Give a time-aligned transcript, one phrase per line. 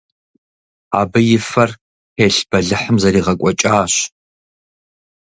[0.99, 1.71] Абы и фэр
[2.15, 3.93] телъ бэлыхьым зэригъэкӏуэкӏащ.